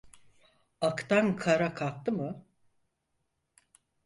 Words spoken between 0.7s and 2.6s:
Aktan kara kalktı mı.